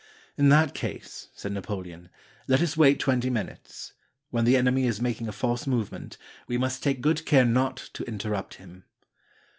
[0.35, 2.09] "In that case," said Napoleon,
[2.47, 3.93] "let us wait twenty minutes.
[4.31, 8.03] When the enemy is making a false movement, we must take good care not to
[8.05, 8.85] interrupt him."